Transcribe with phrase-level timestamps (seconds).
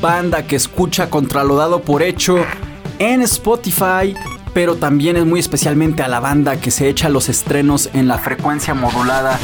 [0.00, 2.38] banda que escucha contra lo dado por hecho
[2.98, 4.14] en Spotify,
[4.54, 8.18] pero también es muy especialmente a la banda que se echa los estrenos en la
[8.18, 9.38] frecuencia modulada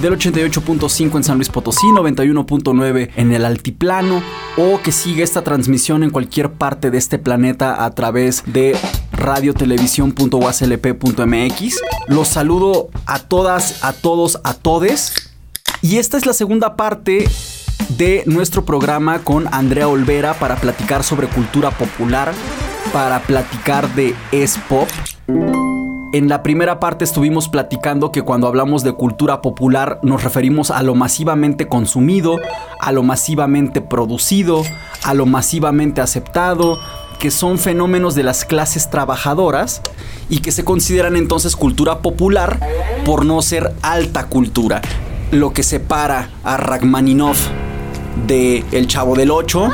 [0.00, 4.22] del 88.5 en San Luis Potosí, 91.9 en el Altiplano,
[4.56, 8.76] o que sigue esta transmisión en cualquier parte de este planeta a través de
[9.12, 11.80] radiotelevisión.waslp.mx.
[12.08, 15.32] Los saludo a todas, a todos, a todes.
[15.80, 17.28] Y esta es la segunda parte
[17.90, 22.32] de nuestro programa con Andrea Olvera para platicar sobre cultura popular
[22.92, 24.88] para platicar de S-Pop.
[26.12, 30.82] En la primera parte estuvimos platicando que cuando hablamos de cultura popular nos referimos a
[30.82, 32.36] lo masivamente consumido,
[32.80, 34.62] a lo masivamente producido,
[35.04, 36.78] a lo masivamente aceptado,
[37.18, 39.82] que son fenómenos de las clases trabajadoras
[40.30, 42.60] y que se consideran entonces cultura popular
[43.04, 44.80] por no ser alta cultura.
[45.32, 47.48] Lo que separa a Rachmaninoff
[48.26, 49.70] de El Chavo del Ocho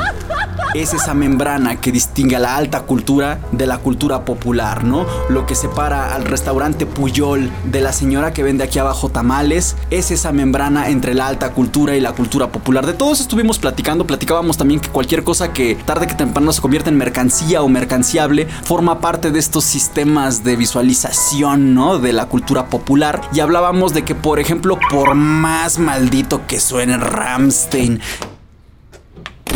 [0.73, 5.05] es esa membrana que distingue a la alta cultura de la cultura popular, ¿no?
[5.29, 10.09] Lo que separa al restaurante Puyol de la señora que vende aquí abajo tamales es
[10.09, 12.87] esa membrana entre la alta cultura y la cultura popular.
[12.87, 16.89] De todos estuvimos platicando, platicábamos también que cualquier cosa que tarde que temprano se convierte
[16.89, 21.99] en mercancía o mercanciable forma parte de estos sistemas de visualización, ¿no?
[21.99, 23.21] De la cultura popular.
[23.31, 28.01] Y hablábamos de que, por ejemplo, por más maldito que suene Ramstein,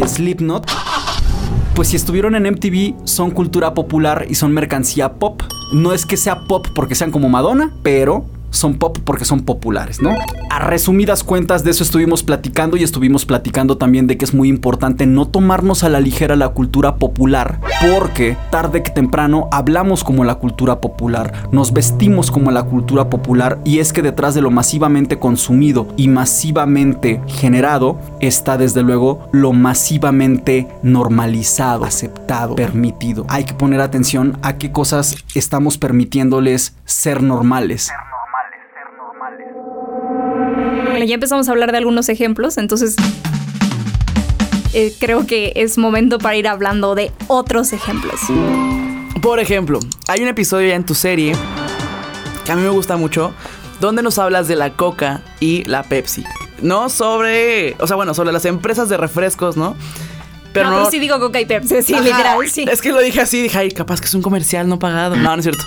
[0.04, 0.70] y Slipknot,
[1.76, 5.42] pues si estuvieron en MTV son cultura popular y son mercancía pop.
[5.74, 10.02] No es que sea pop porque sean como Madonna, pero son pop porque son populares,
[10.02, 10.16] ¿no?
[10.50, 14.50] A resumidas cuentas de eso estuvimos platicando y estuvimos platicando también de que es muy
[14.50, 17.60] importante no tomarnos a la ligera la cultura popular,
[17.92, 23.60] porque tarde que temprano hablamos como la cultura popular, nos vestimos como la cultura popular
[23.66, 29.54] y es que detrás de lo masivamente consumido y masivamente generado está desde luego lo
[29.54, 33.26] masivamente normalizado, aceptado, permitido.
[33.30, 37.92] Hay que poner atención a qué cosas estamos permitiéndoles ser normales
[41.06, 42.96] ya empezamos a hablar de algunos ejemplos, entonces
[44.74, 48.20] eh, creo que es momento para ir hablando de otros ejemplos.
[49.22, 51.36] Por ejemplo, hay un episodio ya en tu serie
[52.46, 53.34] que a mí me gusta mucho,
[53.82, 56.24] donde nos hablas de la Coca y la Pepsi.
[56.62, 59.76] No sobre, o sea, bueno, sobre las empresas de refrescos, ¿no?
[60.54, 62.66] Pero no, no, sí digo Coca y Pepsi, sí, literal, sí.
[62.72, 65.16] Es que lo dije así, dije, ay, capaz que es un comercial no pagado.
[65.16, 65.64] No, no es cierto.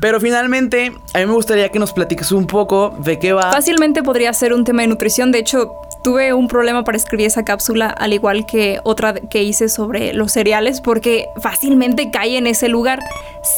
[0.00, 3.52] Pero finalmente, a mí me gustaría que nos platiques un poco de qué va.
[3.52, 5.32] Fácilmente podría ser un tema de nutrición.
[5.32, 5.72] De hecho,
[6.04, 10.32] tuve un problema para escribir esa cápsula, al igual que otra que hice sobre los
[10.32, 13.00] cereales, porque fácilmente cae en ese lugar.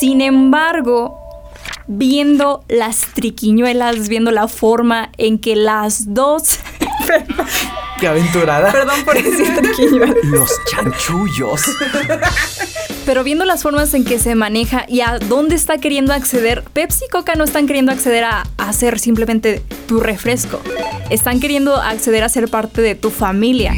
[0.01, 1.19] Sin embargo,
[1.87, 6.61] viendo las triquiñuelas, viendo la forma en que las dos...
[8.01, 8.71] ¡Qué aventurada!
[8.71, 10.17] Perdón por decir triquiñuelas.
[10.25, 11.63] Los chanchullos.
[13.05, 17.07] pero viendo las formas en que se maneja y a dónde está queriendo acceder, Pepsi
[17.07, 20.61] y Coca no están queriendo acceder a, hacer simplemente tu refresco.
[21.11, 23.75] Están queriendo acceder a ser parte de tu familia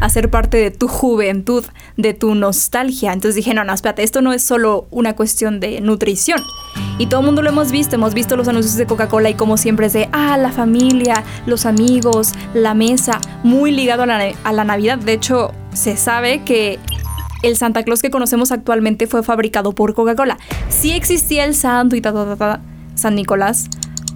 [0.00, 1.64] a ser parte de tu juventud,
[1.96, 3.12] de tu nostalgia.
[3.12, 6.42] Entonces dije, no, no, espérate, esto no es solo una cuestión de nutrición.
[6.98, 9.56] Y todo el mundo lo hemos visto, hemos visto los anuncios de Coca-Cola y como
[9.56, 14.52] siempre es de, ah, la familia, los amigos, la mesa, muy ligado a la, a
[14.52, 14.98] la Navidad.
[14.98, 16.78] De hecho, se sabe que
[17.42, 20.38] el Santa Claus que conocemos actualmente fue fabricado por Coca-Cola.
[20.68, 22.60] Sí existía el santo y ta, ta, ta, ta,
[22.94, 23.68] San Nicolás,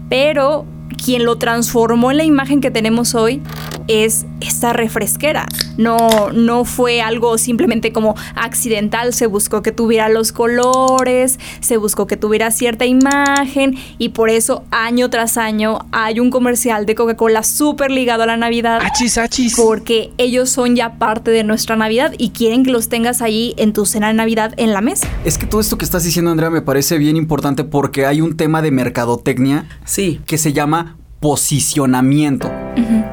[0.09, 0.67] pero
[1.05, 3.43] quien lo transformó en la imagen que tenemos hoy
[3.89, 5.47] es esta refresquera.
[5.77, 12.07] No, no fue algo simplemente como accidental, se buscó que tuviera los colores, se buscó
[12.07, 17.43] que tuviera cierta imagen y por eso año tras año hay un comercial de Coca-Cola
[17.43, 18.81] súper ligado a la Navidad.
[18.83, 19.55] Achis, achis.
[19.57, 23.73] Porque ellos son ya parte de nuestra Navidad y quieren que los tengas allí en
[23.73, 25.09] tu cena de Navidad en la mesa.
[25.25, 28.37] Es que todo esto que estás diciendo, Andrea, me parece bien importante porque hay un
[28.37, 30.21] tema de mercadotecnia sí.
[30.27, 32.51] que se llama posicionamiento.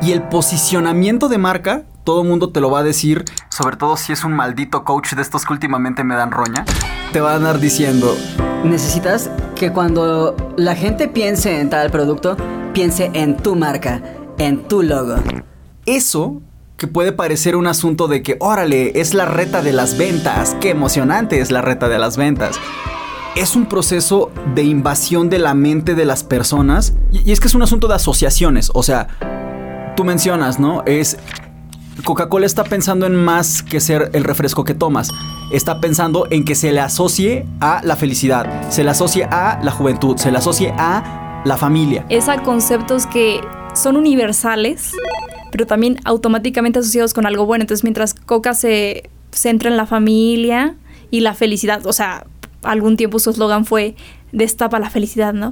[0.02, 3.98] Y el posicionamiento de marca, todo el mundo te lo va a decir, sobre todo
[3.98, 6.66] si es un maldito coach de estos que últimamente me dan roña,
[7.12, 8.16] te va a andar diciendo...
[8.64, 12.38] Necesitas que cuando la gente piense en tal producto,
[12.74, 14.02] piense en tu marca,
[14.38, 15.16] en tu logo.
[15.86, 16.42] Eso
[16.78, 20.72] que puede parecer un asunto de que, órale, es la reta de las ventas, qué
[20.72, 22.60] emocionante es la reta de las ventas
[23.36, 26.94] es un proceso de invasión de la mente de las personas.
[27.12, 28.72] Y, es que es un asunto de asociaciones.
[28.74, 29.08] O sea,
[29.96, 30.84] tú mencionas, ¿no?
[30.86, 31.18] Es.
[32.06, 35.10] Coca-Cola está pensando en más que ser el refresco que tomas.
[35.52, 39.72] Está pensando en que se le asocie a la felicidad, se le asocie a la
[39.72, 42.04] juventud, se le asocie a la familia.
[42.10, 43.42] Es a conceptos que
[43.76, 44.92] son universales,
[45.52, 47.62] pero también automáticamente asociados con algo bueno.
[47.62, 50.76] Entonces, mientras Coca se centra en la familia
[51.12, 52.26] y la felicidad, o sea,
[52.64, 53.96] algún tiempo su eslogan fue
[54.32, 55.52] destapa la felicidad, ¿no?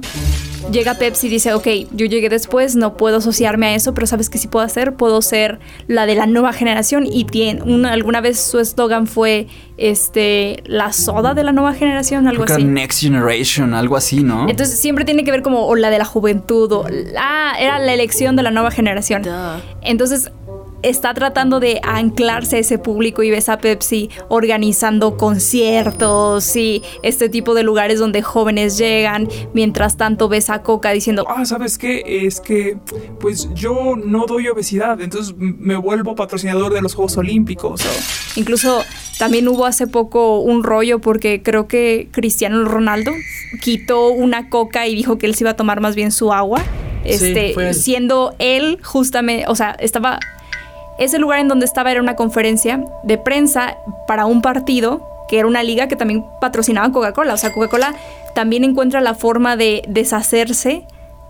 [0.70, 4.30] Llega Pepsi y dice, ok, yo llegué después, no puedo asociarme a eso, pero ¿sabes
[4.30, 4.94] qué sí puedo hacer?
[4.94, 9.48] Puedo ser la de la nueva generación y tiene, una, alguna vez su eslogan fue
[9.76, 12.70] este, la soda de la nueva generación, algo Creo que así.
[12.70, 14.48] Next Generation, algo así, ¿no?
[14.48, 16.86] Entonces siempre tiene que ver como o la de la juventud o
[17.18, 19.22] ah, era la elección de la nueva generación.
[19.82, 20.30] Entonces
[20.82, 27.28] está tratando de anclarse a ese público y ves a Pepsi organizando conciertos y este
[27.28, 29.28] tipo de lugares donde jóvenes llegan.
[29.54, 32.02] Mientras tanto ves a Coca diciendo, Ah, ¿sabes qué?
[32.26, 32.76] Es que,
[33.20, 37.80] pues yo no doy obesidad, entonces me vuelvo patrocinador de los Juegos Olímpicos.
[37.84, 38.82] o- Incluso
[39.18, 43.12] también hubo hace poco un rollo porque creo que Cristiano Ronaldo
[43.60, 46.62] quitó una coca y dijo que él se iba a tomar más bien su agua.
[47.04, 47.74] Este, fue él.
[47.74, 50.20] siendo él justamente, o sea, estaba
[50.98, 55.48] ese lugar en donde estaba era una conferencia de prensa para un partido que era
[55.48, 57.34] una liga que también patrocinaba Coca-Cola.
[57.34, 57.94] O sea, Coca-Cola
[58.34, 60.84] también encuentra la forma de deshacerse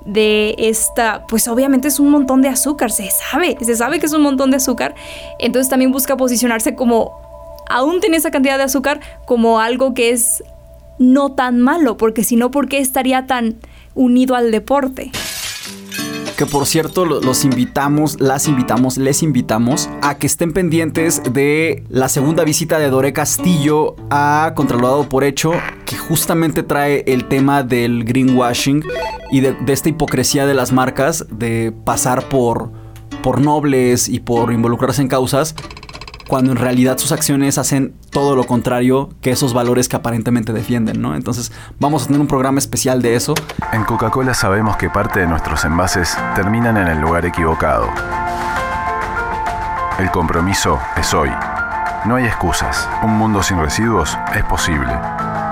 [0.05, 4.13] de esta, pues obviamente es un montón de azúcar, se sabe, se sabe que es
[4.13, 4.95] un montón de azúcar.
[5.39, 7.13] Entonces también busca posicionarse como,
[7.69, 10.43] aún tiene esa cantidad de azúcar, como algo que es
[10.99, 13.57] no tan malo, porque si no, ¿por qué estaría tan
[13.95, 15.11] unido al deporte?
[16.43, 21.85] Que por cierto, lo- los invitamos, las invitamos, les invitamos a que estén pendientes de
[21.89, 25.53] la segunda visita de Doré Castillo a Controlado por Hecho,
[25.87, 28.83] que justamente trae el tema del greenwashing
[29.31, 32.73] y de, de esta hipocresía de las marcas de pasar por,
[33.23, 35.55] por nobles y por involucrarse en causas
[36.33, 41.03] cuando en realidad sus acciones hacen todo lo contrario que esos valores que aparentemente defienden,
[41.03, 41.15] ¿no?
[41.15, 43.35] Entonces vamos a tener un programa especial de eso.
[43.71, 47.87] En Coca-Cola sabemos que parte de nuestros envases terminan en el lugar equivocado.
[49.99, 51.29] El compromiso es hoy.
[52.07, 52.89] No hay excusas.
[53.03, 54.99] Un mundo sin residuos es posible.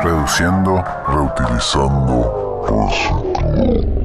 [0.03, 4.00] reduciendo, reutilizando, reciclando.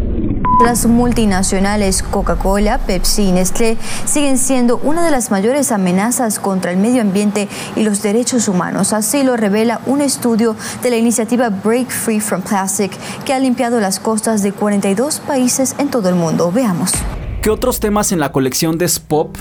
[0.64, 6.78] Las multinacionales Coca-Cola, Pepsi y Nestlé siguen siendo una de las mayores amenazas contra el
[6.78, 8.94] medio ambiente y los derechos humanos.
[8.94, 12.94] Así lo revela un estudio de la iniciativa Break Free from Plastic
[13.26, 16.52] que ha limpiado las costas de 42 países en todo el mundo.
[16.54, 16.94] Veamos.
[17.42, 19.36] ¿Qué otros temas en la colección de Spop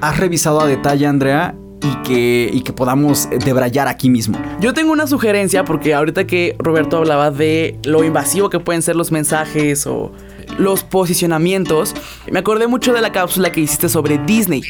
[0.00, 1.54] has revisado a detalle, Andrea?
[1.80, 4.36] Y que, y que podamos debrayar aquí mismo.
[4.60, 8.96] Yo tengo una sugerencia porque ahorita que Roberto hablaba de lo invasivo que pueden ser
[8.96, 10.10] los mensajes o
[10.58, 11.94] los posicionamientos,
[12.30, 14.62] me acordé mucho de la cápsula que hiciste sobre Disney.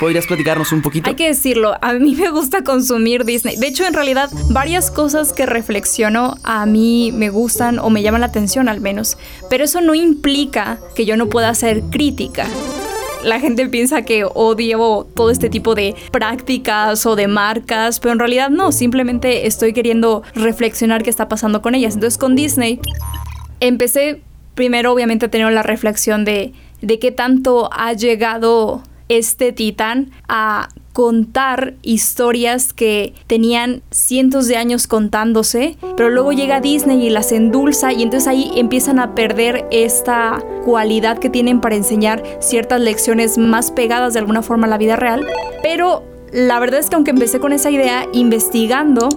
[0.00, 1.08] ¿Podrías platicarnos un poquito?
[1.08, 3.56] Hay que decirlo, a mí me gusta consumir Disney.
[3.56, 8.22] De hecho, en realidad, varias cosas que reflexiono a mí me gustan o me llaman
[8.22, 9.18] la atención al menos.
[9.50, 12.46] Pero eso no implica que yo no pueda hacer crítica.
[13.22, 18.18] La gente piensa que odio todo este tipo de prácticas o de marcas, pero en
[18.18, 21.94] realidad no, simplemente estoy queriendo reflexionar qué está pasando con ellas.
[21.94, 22.80] Entonces con Disney
[23.60, 24.22] empecé
[24.54, 31.74] primero obviamente tener la reflexión de, de qué tanto ha llegado este titán a contar
[31.82, 38.02] historias que tenían cientos de años contándose, pero luego llega Disney y las endulza y
[38.02, 44.12] entonces ahí empiezan a perder esta cualidad que tienen para enseñar ciertas lecciones más pegadas
[44.12, 45.26] de alguna forma a la vida real.
[45.62, 49.08] Pero la verdad es que aunque empecé con esa idea investigando,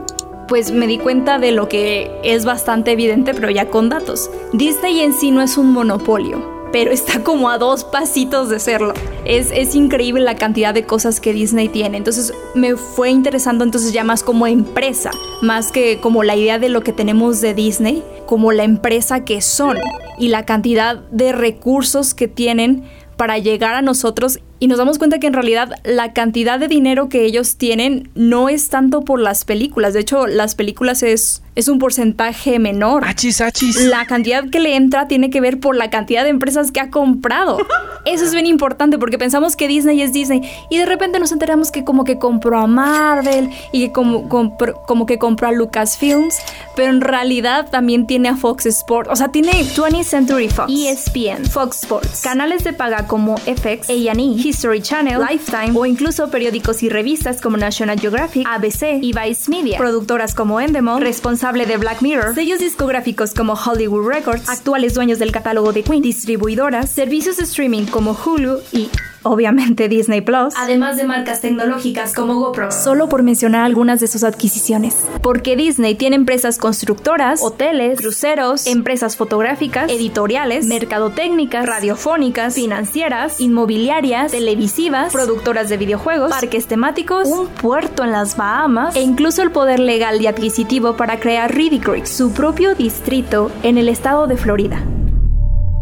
[0.48, 4.30] pues me di cuenta de lo que es bastante evidente, pero ya con datos.
[4.54, 8.94] Disney en sí no es un monopolio, pero está como a dos pasitos de serlo.
[9.26, 11.98] Es, es increíble la cantidad de cosas que Disney tiene.
[11.98, 15.12] Entonces me fue interesando entonces ya más como empresa,
[15.42, 19.42] más que como la idea de lo que tenemos de Disney, como la empresa que
[19.42, 19.78] son
[20.18, 22.84] y la cantidad de recursos que tienen
[23.18, 27.08] para llegar a nosotros y nos damos cuenta que en realidad la cantidad de dinero
[27.08, 29.94] que ellos tienen no es tanto por las películas.
[29.94, 33.06] De hecho, las películas es, es un porcentaje menor.
[33.06, 33.78] Achis, achis.
[33.86, 36.90] La cantidad que le entra tiene que ver por la cantidad de empresas que ha
[36.90, 37.58] comprado.
[38.06, 41.72] Eso es bien importante porque pensamos que Disney es Disney y de repente nos enteramos
[41.72, 46.36] que como que compró a Marvel y que como, como que compró a Lucasfilms,
[46.76, 49.10] pero en realidad también tiene a Fox Sports.
[49.12, 54.22] O sea, tiene 20th Century Fox, ESPN, Fox Sports, canales de paga como FX, A&E,
[54.22, 59.78] History Channel, Lifetime o incluso periódicos y revistas como National Geographic, ABC y Vice Media,
[59.78, 61.02] productoras como Endemol,
[61.46, 66.02] responsable de Black Mirror, sellos discográficos como Hollywood Records, actuales dueños del catálogo de Queen,
[66.02, 68.90] distribuidoras, servicios de streaming como Hulu y
[69.26, 74.24] obviamente Disney Plus, además de marcas tecnológicas como GoPro, solo por mencionar algunas de sus
[74.24, 75.06] adquisiciones.
[75.22, 85.12] Porque Disney tiene empresas constructoras, hoteles, cruceros, empresas fotográficas, editoriales, mercadotécnicas, radiofónicas, financieras, inmobiliarias, televisivas,
[85.12, 90.22] productoras de videojuegos, parques temáticos, un puerto en las Bahamas e incluso el poder legal
[90.22, 94.84] y adquisitivo para crear Reedy Creek, su propio distrito en el estado de Florida.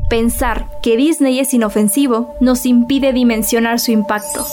[0.10, 4.46] Pensar que Disney es inofensivo nos impide dimensionar su impacto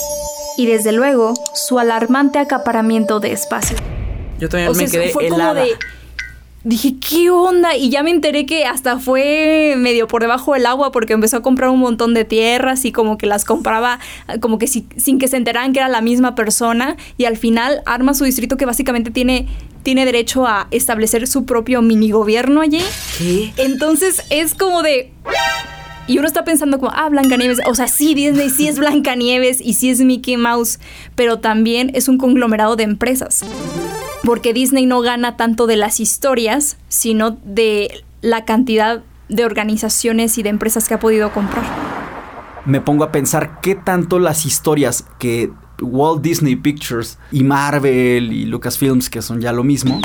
[0.57, 3.77] y desde luego su alarmante acaparamiento de espacio.
[4.39, 5.61] Yo también O sea, me quedé fue como helada.
[5.63, 5.71] de-
[6.63, 7.75] Dije, ¿qué onda?
[7.75, 11.41] Y ya me enteré que hasta fue medio por debajo del agua porque empezó a
[11.41, 13.99] comprar un montón de tierras y como que las compraba
[14.41, 17.81] como que si- sin que se enteraran que era la misma persona y al final
[17.87, 19.47] arma su distrito que básicamente tiene,
[19.81, 22.81] tiene derecho a establecer su propio mini gobierno allí.
[23.17, 23.51] ¿Qué?
[23.57, 25.11] Entonces es como de...
[26.07, 29.73] Y uno está pensando como, ah, Blancanieves, o sea, sí, Disney sí es Blancanieves y
[29.73, 30.79] sí es Mickey Mouse,
[31.15, 33.43] pero también es un conglomerado de empresas.
[34.23, 40.43] Porque Disney no gana tanto de las historias, sino de la cantidad de organizaciones y
[40.43, 41.63] de empresas que ha podido comprar.
[42.65, 45.51] me pongo a pensar qué tanto las historias que
[45.81, 49.99] Walt Disney Pictures y Marvel y Lucasfilms, que son ya lo mismo,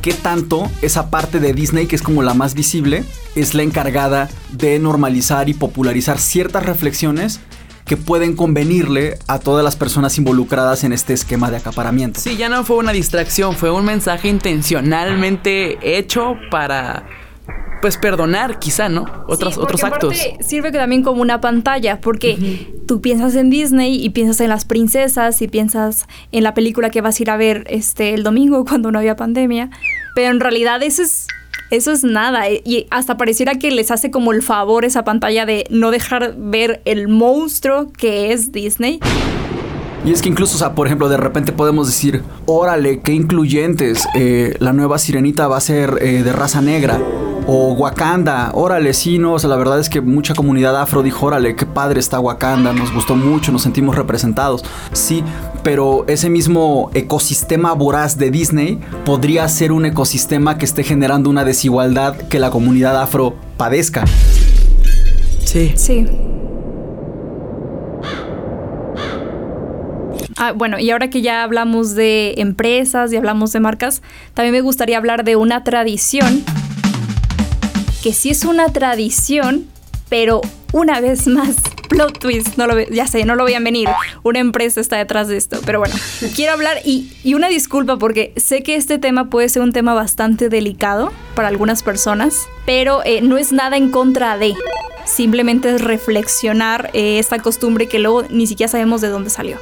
[0.00, 3.04] qué tanto esa parte de Disney, que es como la más visible,
[3.34, 7.40] es la encargada de normalizar y popularizar ciertas reflexiones
[7.84, 12.20] que pueden convenirle a todas las personas involucradas en este esquema de acaparamiento.
[12.20, 17.06] Sí, ya no fue una distracción, fue un mensaje intencionalmente hecho para,
[17.82, 19.04] pues, perdonar, quizá, ¿no?
[19.28, 20.16] Otros, Sí, otros actos.
[20.40, 24.64] Sirve que también como una pantalla, porque tú piensas en Disney y piensas en las
[24.64, 28.64] princesas y piensas en la película que vas a ir a ver este el domingo
[28.64, 29.68] cuando no había pandemia,
[30.14, 31.26] pero en realidad eso es
[31.76, 35.66] eso es nada y hasta pareciera que les hace como el favor esa pantalla de
[35.70, 39.00] no dejar ver el monstruo que es Disney.
[40.04, 44.06] Y es que incluso, o sea, por ejemplo, de repente podemos decir, órale, qué incluyentes,
[44.14, 47.00] eh, la nueva sirenita va a ser eh, de raza negra.
[47.46, 51.26] O Wakanda, órale, sí, no, o sea, la verdad es que mucha comunidad afro dijo,
[51.26, 54.64] órale, qué padre está Wakanda, nos gustó mucho, nos sentimos representados.
[54.92, 55.22] Sí,
[55.62, 61.44] pero ese mismo ecosistema voraz de Disney podría ser un ecosistema que esté generando una
[61.44, 64.06] desigualdad que la comunidad afro padezca.
[65.44, 65.72] Sí.
[65.76, 66.06] Sí.
[70.36, 74.02] Ah, bueno, y ahora que ya hablamos de empresas y hablamos de marcas,
[74.34, 76.42] también me gustaría hablar de una tradición,
[78.04, 79.64] que sí es una tradición,
[80.10, 80.42] pero
[80.74, 81.56] una vez más,
[81.88, 83.88] plot twist, no lo ya sé, no lo veían venir,
[84.22, 85.94] una empresa está detrás de esto, pero bueno,
[86.36, 89.94] quiero hablar y, y una disculpa porque sé que este tema puede ser un tema
[89.94, 94.52] bastante delicado para algunas personas, pero eh, no es nada en contra de
[95.06, 99.56] simplemente es reflexionar eh, esta costumbre que luego ni siquiera sabemos de dónde salió.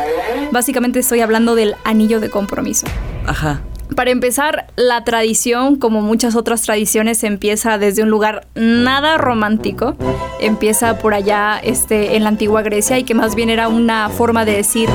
[0.50, 2.88] Básicamente estoy hablando del anillo de compromiso.
[3.24, 3.62] Ajá.
[3.96, 9.96] Para empezar, la tradición, como muchas otras tradiciones, empieza desde un lugar nada romántico.
[10.40, 14.44] Empieza por allá este, en la antigua Grecia y que más bien era una forma
[14.44, 14.88] de decir,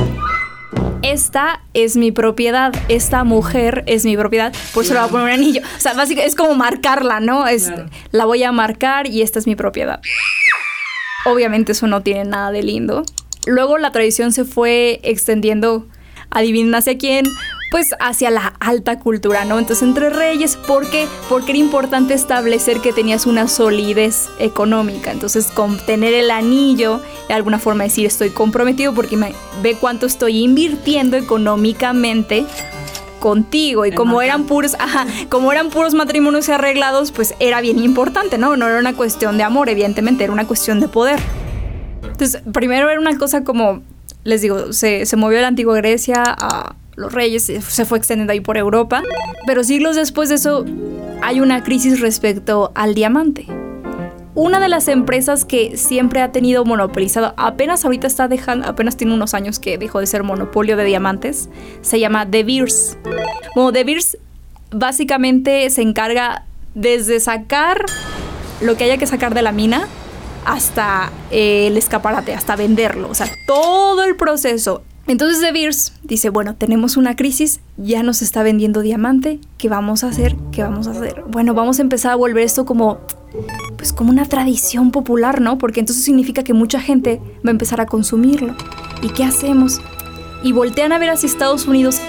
[1.03, 5.25] esta es mi propiedad, esta mujer es mi propiedad, por eso le voy a poner
[5.27, 5.61] un anillo.
[5.77, 7.47] O sea, básicamente es como marcarla, ¿no?
[7.47, 7.71] Es,
[8.11, 10.01] La voy a marcar y esta es mi propiedad.
[11.25, 13.03] Obviamente eso no tiene nada de lindo.
[13.45, 15.87] Luego la tradición se fue extendiendo,
[16.29, 17.25] adivinen hacia quién,
[17.69, 19.59] pues hacia la alta cultura, ¿no?
[19.59, 21.07] Entonces entre reyes, ¿por qué?
[21.29, 25.11] Porque era importante establecer que tenías una solidez económica.
[25.11, 30.05] Entonces con tener el anillo, de alguna forma decir estoy comprometido porque me ve cuánto
[30.05, 32.45] estoy invirtiendo económicamente
[33.19, 38.37] contigo y como eran puros, ajá, como eran puros matrimonios arreglados, pues era bien importante,
[38.37, 38.55] ¿no?
[38.55, 41.19] No era una cuestión de amor, evidentemente, era una cuestión de poder.
[42.03, 43.81] Entonces, primero era una cosa como,
[44.23, 48.33] les digo, se, se movió de la antigua Grecia a los reyes, se- fue extendiendo
[48.33, 49.01] ahí por Europa,
[49.45, 50.65] pero siglos después de eso
[51.21, 53.45] hay una crisis respecto al diamante.
[54.35, 59.13] Una de las empresas que siempre ha tenido monopolizado, apenas ahorita está dejando, apenas tiene
[59.15, 61.49] unos años que dejó de ser monopolio de diamantes,
[61.81, 62.97] se llama De Beers.
[63.55, 64.17] Bueno, De Beers
[64.71, 66.43] básicamente se encarga
[66.75, 67.83] desde sacar
[68.61, 69.87] lo que haya que sacar de la mina
[70.45, 74.83] hasta eh, el escaparate, hasta venderlo, o sea, todo el proceso.
[75.07, 80.03] Entonces De Beers dice, bueno, tenemos una crisis, ya nos está vendiendo diamante, ¿qué vamos
[80.03, 80.35] a hacer?
[80.51, 81.23] ¿Qué vamos a hacer?
[81.29, 82.99] Bueno, vamos a empezar a volver esto como
[83.77, 85.57] pues como una tradición popular, ¿no?
[85.57, 88.55] Porque entonces significa que mucha gente va a empezar a consumirlo.
[89.01, 89.79] ¿Y qué hacemos?
[90.43, 92.01] Y voltean a ver hacia Estados Unidos.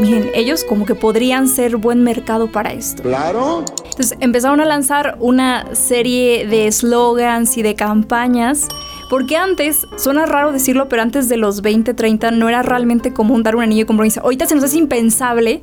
[0.00, 3.02] miren, ellos como que podrían ser buen mercado para esto.
[3.02, 3.64] Claro.
[3.84, 8.68] Entonces empezaron a lanzar una serie de slogans y de campañas.
[9.10, 13.42] Porque antes, suena raro decirlo, pero antes de los 20, 30 no era realmente común
[13.42, 14.20] dar un anillo de compromiso.
[14.20, 15.62] Ahorita se nos hace impensable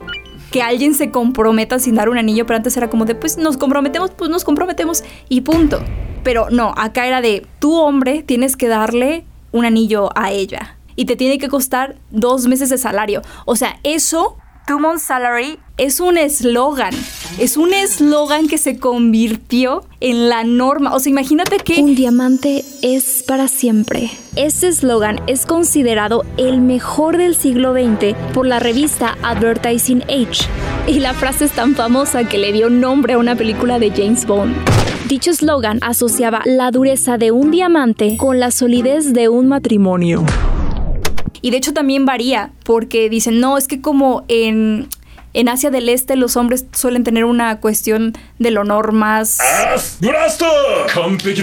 [0.52, 3.56] que alguien se comprometa sin dar un anillo, pero antes era como de, pues nos
[3.56, 5.82] comprometemos, pues nos comprometemos y punto.
[6.26, 9.24] Pero no, acá era de, tu hombre tienes que darle
[9.54, 13.22] un anillo a ella y te tiene que costar dos meses de salario.
[13.46, 14.36] O sea, eso,
[14.68, 16.94] two months salary, es un eslogan.
[17.38, 20.96] Es un eslogan que se convirtió en la norma.
[20.96, 21.82] O sea, imagínate que...
[21.82, 24.10] Un diamante es para siempre.
[24.36, 30.50] Este eslogan es considerado el mejor del siglo XX por la revista Advertising Age.
[30.88, 34.26] Y la frase es tan famosa que le dio nombre a una película de James
[34.26, 34.56] Bond.
[35.08, 40.26] Dicho eslogan asociaba la dureza de un diamante con la solidez de un matrimonio.
[41.42, 44.88] Y de hecho también varía, porque dicen, no, es que como en,
[45.38, 49.38] en Asia del Este los hombres suelen tener una cuestión del honor más...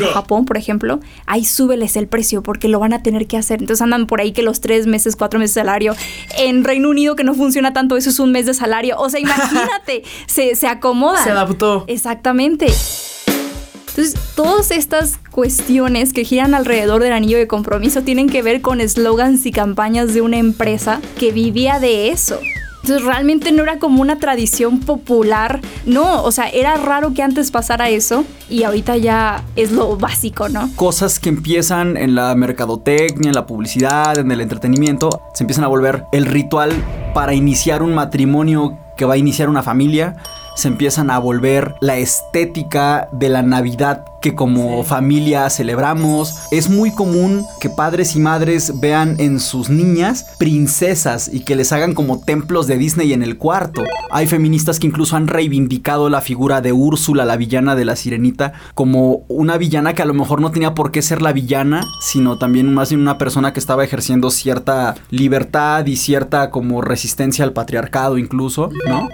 [0.09, 3.61] Japón, por ejemplo, ahí súbeles el precio porque lo van a tener que hacer.
[3.61, 5.95] Entonces andan por ahí que los tres meses, cuatro meses de salario.
[6.37, 8.97] En Reino Unido que no funciona tanto, eso es un mes de salario.
[8.99, 11.23] O sea, imagínate, se, se acomoda.
[11.23, 11.85] Se adaptó.
[11.87, 12.67] Exactamente.
[12.67, 18.81] Entonces, todas estas cuestiones que giran alrededor del anillo de compromiso tienen que ver con
[18.81, 22.41] eslogans y campañas de una empresa que vivía de eso.
[22.85, 27.51] Entonces realmente no era como una tradición popular, no, o sea, era raro que antes
[27.51, 30.69] pasara eso y ahorita ya es lo básico, ¿no?
[30.77, 35.69] Cosas que empiezan en la mercadotecnia, en la publicidad, en el entretenimiento, se empiezan a
[35.69, 36.75] volver el ritual
[37.15, 40.17] para iniciar un matrimonio que va a iniciar una familia
[40.55, 46.35] se empiezan a volver la estética de la Navidad que como familia celebramos.
[46.51, 51.73] Es muy común que padres y madres vean en sus niñas princesas y que les
[51.73, 53.83] hagan como templos de Disney en el cuarto.
[54.11, 58.55] Hay feministas que incluso han reivindicado la figura de Úrsula, la villana de la sirenita,
[58.75, 62.39] como una villana que a lo mejor no tenía por qué ser la villana, sino
[62.39, 67.53] también más bien una persona que estaba ejerciendo cierta libertad y cierta como resistencia al
[67.53, 69.09] patriarcado incluso, ¿no?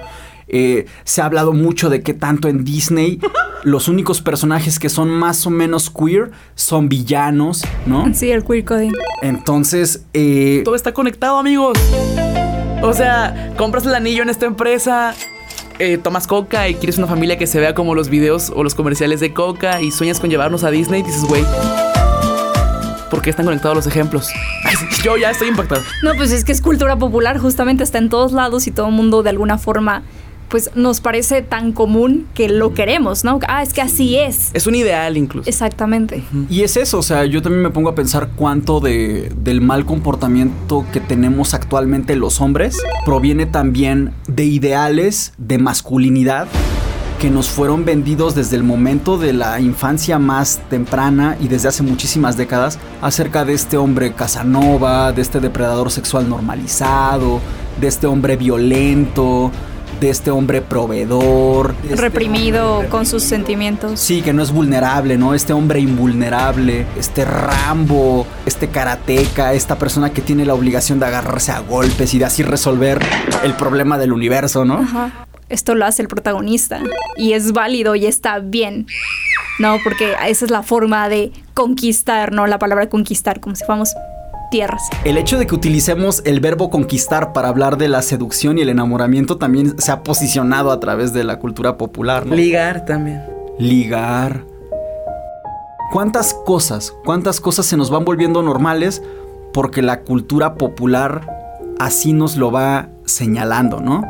[0.53, 3.21] Eh, se ha hablado mucho de que tanto en Disney
[3.63, 8.13] los únicos personajes que son más o menos queer son villanos, ¿no?
[8.13, 8.93] Sí, el queer coding.
[9.23, 11.79] Entonces, eh, Todo está conectado, amigos.
[12.83, 15.15] O sea, compras el anillo en esta empresa,
[15.79, 18.75] eh, tomas coca y quieres una familia que se vea como los videos o los
[18.75, 21.45] comerciales de coca y sueñas con llevarnos a Disney y dices, güey.
[23.09, 24.31] ¿Por qué están conectados los ejemplos?
[25.03, 25.83] Yo ya estoy impactado.
[26.03, 28.93] No, pues es que es cultura popular, justamente está en todos lados y todo el
[28.93, 30.03] mundo de alguna forma
[30.51, 33.39] pues nos parece tan común que lo queremos, ¿no?
[33.49, 34.51] Ah, es que así es.
[34.53, 35.49] Es un ideal incluso.
[35.49, 36.25] Exactamente.
[36.51, 39.87] Y es eso, o sea, yo también me pongo a pensar cuánto de, del mal
[39.87, 46.49] comportamiento que tenemos actualmente los hombres proviene también de ideales de masculinidad
[47.21, 51.83] que nos fueron vendidos desde el momento de la infancia más temprana y desde hace
[51.83, 57.41] muchísimas décadas acerca de este hombre Casanova, de este depredador sexual normalizado,
[57.79, 59.51] de este hombre violento,
[60.01, 61.75] de este hombre proveedor.
[61.85, 64.01] este Reprimido hombre- con sus sentimientos.
[64.01, 65.35] Sí, que no es vulnerable, ¿no?
[65.35, 71.53] Este hombre invulnerable, este Rambo, este karateca, esta persona que tiene la obligación de agarrarse
[71.53, 72.99] a golpes y de así resolver
[73.45, 74.79] el problema del universo, ¿no?
[74.79, 75.27] Ajá.
[75.49, 76.81] Esto lo hace el protagonista
[77.17, 78.87] y es válido y está bien.
[79.59, 82.47] No, porque esa es la forma de conquistar, ¿no?
[82.47, 83.91] La palabra conquistar, como si fuéramos
[84.51, 84.83] tierras.
[85.05, 88.69] El hecho de que utilicemos el verbo conquistar para hablar de la seducción y el
[88.69, 92.35] enamoramiento también se ha posicionado a través de la cultura popular, ¿no?
[92.35, 93.23] Ligar también.
[93.59, 94.45] ligar.
[95.93, 99.03] ¿Cuántas cosas, cuántas cosas se nos van volviendo normales
[99.53, 101.27] porque la cultura popular
[101.79, 104.03] así nos lo va señalando, ¿no?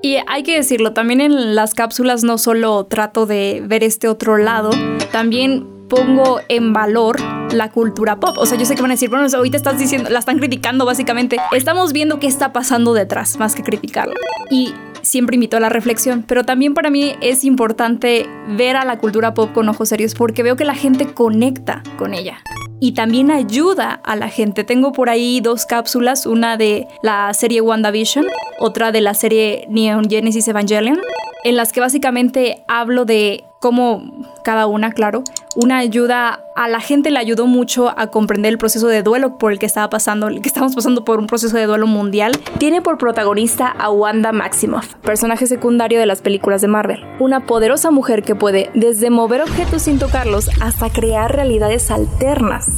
[0.00, 4.36] Y hay que decirlo, también en las cápsulas no solo trato de ver este otro
[4.36, 4.70] lado,
[5.12, 7.18] también pongo en valor
[7.52, 8.36] la cultura pop.
[8.38, 10.84] O sea, yo sé que van a decir, bueno, ahorita estás diciendo, la están criticando
[10.84, 11.38] básicamente.
[11.52, 14.14] Estamos viendo qué está pasando detrás, más que criticarla.
[14.50, 18.98] Y siempre invito a la reflexión, pero también para mí es importante ver a la
[18.98, 22.38] cultura pop con ojos serios porque veo que la gente conecta con ella.
[22.80, 24.64] Y también ayuda a la gente.
[24.64, 28.26] Tengo por ahí dos cápsulas, una de la serie WandaVision,
[28.58, 31.00] otra de la serie Neon Genesis Evangelion,
[31.44, 35.22] en las que básicamente hablo de cómo cada una, claro,
[35.54, 39.52] una ayuda a la gente le ayudó mucho a comprender el proceso de duelo por
[39.52, 42.32] el que estaba pasando, el que estamos pasando por un proceso de duelo mundial.
[42.58, 47.90] Tiene por protagonista a Wanda Maximoff, personaje secundario de las películas de Marvel, una poderosa
[47.90, 52.68] mujer que puede desde mover objetos sin tocarlos hasta crear realidades alternas.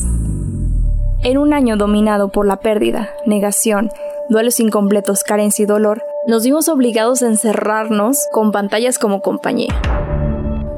[1.23, 3.91] En un año dominado por la pérdida, negación,
[4.29, 9.75] duelos incompletos, carencia y dolor, nos vimos obligados a encerrarnos con pantallas como compañía.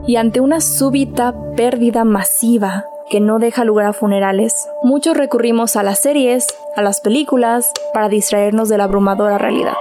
[0.07, 5.83] Y ante una súbita pérdida masiva que no deja lugar a funerales, muchos recurrimos a
[5.83, 9.75] las series, a las películas, para distraernos de la abrumadora realidad.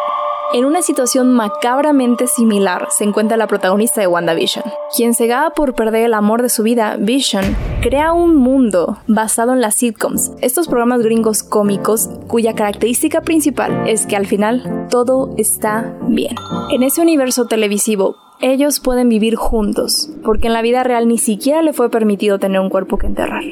[0.53, 4.63] En una situación macabramente similar se encuentra la protagonista de WandaVision.
[4.95, 7.43] Quien cegada por perder el amor de su vida, Vision,
[7.81, 14.05] crea un mundo basado en las sitcoms, estos programas gringos cómicos cuya característica principal es
[14.05, 16.35] que al final todo está bien.
[16.71, 18.15] En ese universo televisivo,
[18.51, 22.61] ellos pueden vivir juntos, porque en la vida real ni siquiera le fue permitido tener
[22.61, 23.43] un cuerpo que enterrar.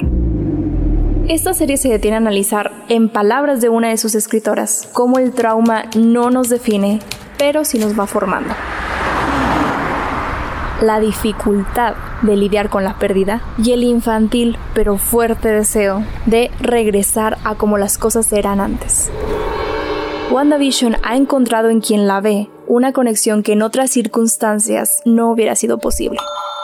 [1.26, 5.32] Esta serie se detiene a analizar, en palabras de una de sus escritoras, cómo el
[5.32, 7.00] trauma no nos define,
[7.38, 8.54] pero sí nos va formando.
[10.80, 17.38] La dificultad de lidiar con la pérdida y el infantil pero fuerte deseo de regresar
[17.42, 19.10] a como las cosas eran antes.
[20.30, 25.54] WandaVision ha encontrado en quien la ve una conexión que en otras circunstancias no hubiera
[25.54, 26.18] sido posible.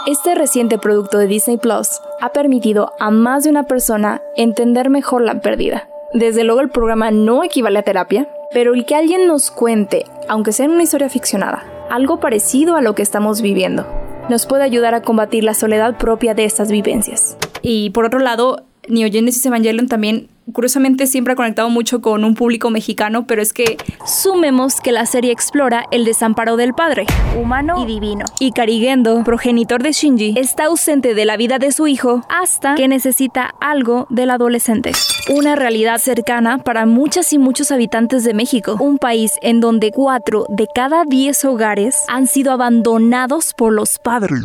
[0.06, 5.20] Este reciente producto de Disney Plus ha permitido a más de una persona entender mejor
[5.20, 5.88] la pérdida.
[6.14, 10.52] Desde luego el programa no equivale a terapia, pero el que alguien nos cuente, aunque
[10.52, 13.86] sea en una historia ficcionada, algo parecido a lo que estamos viviendo,
[14.30, 17.36] nos puede ayudar a combatir la soledad propia de estas vivencias.
[17.60, 22.34] Y por otro lado, Neo Genesis Evangelion también curiosamente siempre ha conectado mucho con un
[22.34, 23.76] público mexicano, pero es que
[24.06, 27.06] sumemos que la serie explora el desamparo del padre,
[27.40, 28.24] humano y divino.
[28.38, 32.88] Y Karigendo, progenitor de Shinji, está ausente de la vida de su hijo hasta que
[32.88, 34.92] necesita algo del adolescente.
[35.28, 40.46] Una realidad cercana para muchas y muchos habitantes de México, un país en donde cuatro
[40.48, 44.40] de cada diez hogares han sido abandonados por los padres.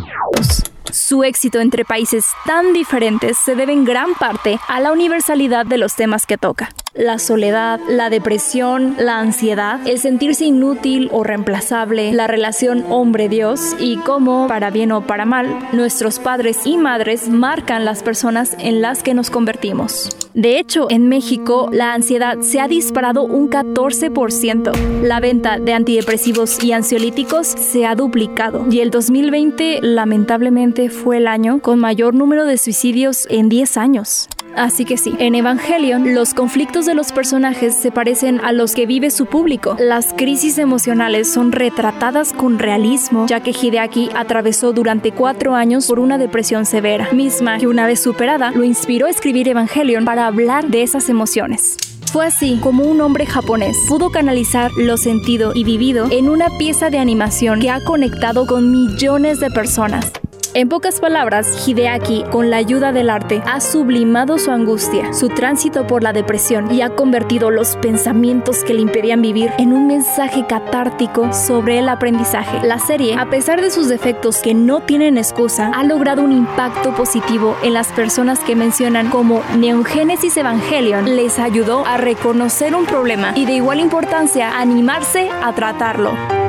[0.92, 5.78] Su éxito entre países tan diferentes se debe en gran parte a la universalidad de
[5.78, 6.70] los temas que toca.
[6.94, 13.98] La soledad, la depresión, la ansiedad, el sentirse inútil o reemplazable, la relación hombre-dios y
[13.98, 19.04] cómo, para bien o para mal, nuestros padres y madres marcan las personas en las
[19.04, 20.16] que nos convertimos.
[20.34, 25.02] De hecho, en México la ansiedad se ha disparado un 14%.
[25.02, 31.28] La venta de antidepresivos y ansiolíticos se ha duplicado y el 2020 lamentablemente fue el
[31.28, 34.28] año con mayor número de suicidios en 10 años.
[34.56, 38.86] Así que sí, en Evangelion los conflictos de los personajes se parecen a los que
[38.86, 39.76] vive su público.
[39.80, 46.00] Las crisis emocionales son retratadas con realismo, ya que Hideaki atravesó durante cuatro años por
[46.00, 50.68] una depresión severa, misma que una vez superada lo inspiró a escribir Evangelion para hablar
[50.68, 51.78] de esas emociones.
[52.14, 56.90] Fue así como un hombre japonés pudo canalizar lo sentido y vivido en una pieza
[56.90, 60.14] de animación que ha conectado con millones de personas.
[60.56, 65.86] En pocas palabras, Hideaki, con la ayuda del arte, ha sublimado su angustia, su tránsito
[65.86, 70.46] por la depresión y ha convertido los pensamientos que le impedían vivir en un mensaje
[70.48, 72.66] catártico sobre el aprendizaje.
[72.66, 76.96] La serie, a pesar de sus defectos que no tienen excusa, ha logrado un impacto
[76.96, 83.34] positivo en las personas que mencionan como Neogénesis Evangelion les ayudó a reconocer un problema
[83.36, 86.45] y de igual importancia animarse a tratarlo.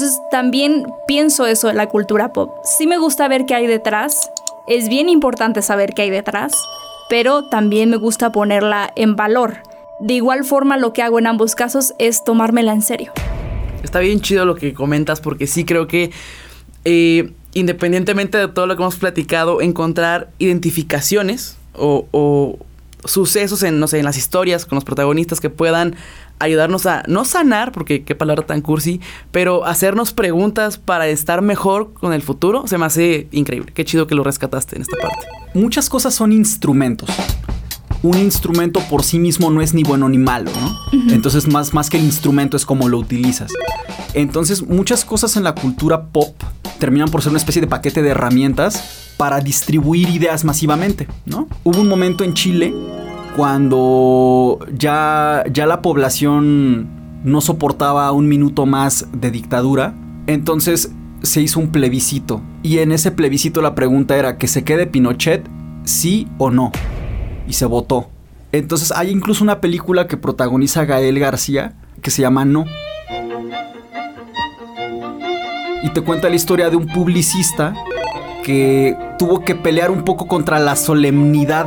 [0.00, 2.50] Entonces también pienso eso en la cultura pop.
[2.64, 4.30] Sí me gusta ver qué hay detrás,
[4.66, 6.54] es bien importante saber qué hay detrás,
[7.10, 9.58] pero también me gusta ponerla en valor.
[10.00, 13.12] De igual forma lo que hago en ambos casos es tomármela en serio.
[13.82, 16.12] Está bien chido lo que comentas porque sí creo que
[16.86, 22.58] eh, independientemente de todo lo que hemos platicado, encontrar identificaciones o, o
[23.04, 25.94] sucesos en, no sé, en las historias con los protagonistas que puedan
[26.40, 29.00] ayudarnos a no sanar, porque qué palabra tan cursi,
[29.30, 33.72] pero hacernos preguntas para estar mejor con el futuro, se me hace increíble.
[33.72, 35.26] Qué chido que lo rescataste en esta parte.
[35.54, 37.08] Muchas cosas son instrumentos.
[38.02, 41.12] Un instrumento por sí mismo no es ni bueno ni malo, ¿no?
[41.12, 43.52] Entonces, más, más que el instrumento es como lo utilizas.
[44.14, 46.34] Entonces, muchas cosas en la cultura pop
[46.78, 51.46] terminan por ser una especie de paquete de herramientas para distribuir ideas masivamente, ¿no?
[51.62, 52.74] Hubo un momento en Chile
[53.40, 59.94] cuando ya, ya la población no soportaba un minuto más de dictadura,
[60.26, 62.42] entonces se hizo un plebiscito.
[62.62, 65.48] Y en ese plebiscito la pregunta era que se quede Pinochet,
[65.84, 66.70] sí o no.
[67.48, 68.10] Y se votó.
[68.52, 71.72] Entonces hay incluso una película que protagoniza Gael García
[72.02, 72.66] que se llama No.
[75.82, 77.72] Y te cuenta la historia de un publicista
[78.44, 81.66] que tuvo que pelear un poco contra la solemnidad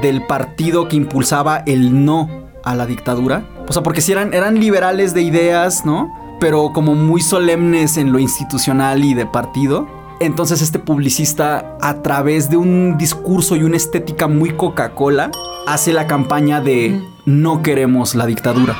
[0.00, 2.28] del partido que impulsaba el no
[2.64, 3.44] a la dictadura.
[3.68, 6.12] O sea, porque si eran, eran liberales de ideas, ¿no?
[6.40, 9.86] Pero como muy solemnes en lo institucional y de partido.
[10.20, 15.30] Entonces este publicista, a través de un discurso y una estética muy Coca-Cola,
[15.66, 18.76] hace la campaña de no queremos la dictadura.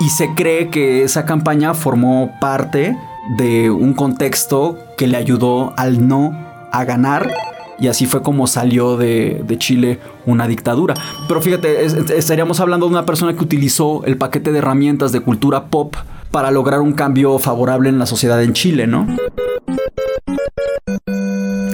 [0.00, 2.96] Y se cree que esa campaña formó parte
[3.36, 6.32] de un contexto que le ayudó al no
[6.72, 7.30] a ganar
[7.78, 10.94] y así fue como salió de, Chile una dictadura.
[11.28, 15.66] Pero fíjate, estaríamos hablando de una persona que utilizó el paquete de herramientas de cultura
[15.66, 15.96] pop
[16.30, 19.06] para lograr un cambio favorable en la sociedad en Chile, ¿no?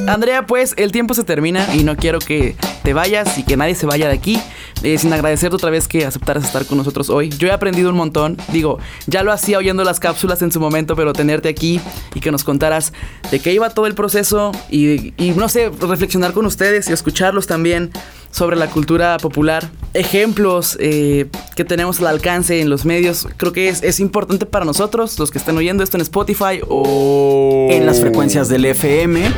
[0.07, 3.75] Andrea, pues el tiempo se termina y no quiero que te vayas y que nadie
[3.75, 4.39] se vaya de aquí
[4.83, 7.29] eh, sin agradecerte otra vez que aceptaras estar con nosotros hoy.
[7.31, 8.37] Yo he aprendido un montón.
[8.53, 11.81] Digo, ya lo hacía oyendo las cápsulas en su momento, pero tenerte aquí
[12.15, 12.93] y que nos contaras
[13.31, 17.91] de qué iba todo el proceso y, no sé, reflexionar con ustedes y escucharlos también
[18.31, 23.69] sobre la cultura popular, ejemplos eh, que tenemos al alcance en los medios, creo que
[23.69, 28.01] es, es, importante para nosotros, los que están oyendo esto en Spotify o en las
[28.01, 29.31] frecuencias del FM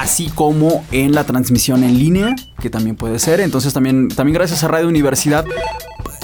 [0.00, 3.40] así como en la transmisión en línea, que también puede ser.
[3.40, 5.44] Entonces también, también gracias a Radio Universidad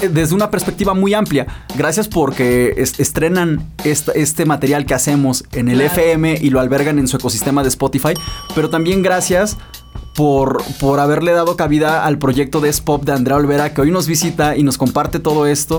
[0.00, 1.46] eh, desde una perspectiva muy amplia.
[1.76, 7.18] Gracias porque estrenan este material que hacemos en el FM y lo albergan en su
[7.18, 8.14] ecosistema de Spotify,
[8.54, 9.58] pero también gracias
[10.14, 14.06] por, por haberle dado cabida al proyecto de Spop de Andrea Olvera, que hoy nos
[14.06, 15.78] visita y nos comparte todo esto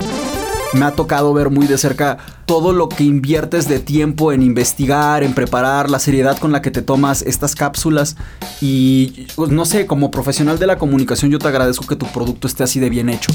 [0.72, 5.22] me ha tocado ver muy de cerca todo lo que inviertes de tiempo en investigar,
[5.22, 8.16] en preparar, la seriedad con la que te tomas estas cápsulas.
[8.60, 12.46] Y pues, no sé, como profesional de la comunicación yo te agradezco que tu producto
[12.46, 13.32] esté así de bien hecho.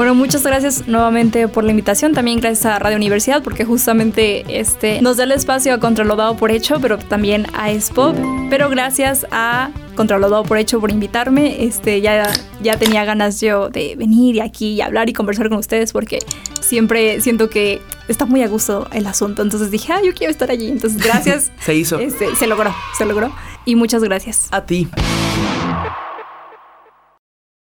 [0.00, 2.14] Bueno, muchas gracias nuevamente por la invitación.
[2.14, 6.16] También gracias a Radio Universidad porque justamente este nos da el espacio a Contra lo
[6.16, 8.16] dado por hecho, pero también a SPOP.
[8.48, 11.66] Pero gracias a Contra lo dado por hecho por invitarme.
[11.66, 12.32] Este ya,
[12.62, 16.20] ya tenía ganas yo de venir aquí y hablar y conversar con ustedes porque
[16.62, 19.42] siempre siento que está muy a gusto el asunto.
[19.42, 20.68] Entonces dije, ah, yo quiero estar allí.
[20.68, 21.52] Entonces, gracias.
[21.60, 21.98] se hizo.
[21.98, 23.30] Este, se logró, se logró.
[23.66, 24.48] Y muchas gracias.
[24.50, 24.88] A ti.